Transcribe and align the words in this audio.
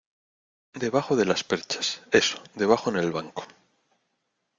debajo 0.73 1.15
de 1.15 1.25
las 1.25 1.43
perchas. 1.43 2.01
eso, 2.11 2.41
debajo 2.55 2.89
en 2.89 2.97
el 2.97 3.11
banco. 3.11 3.45